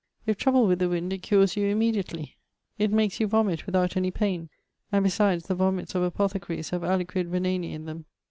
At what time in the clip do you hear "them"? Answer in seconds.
7.85-8.05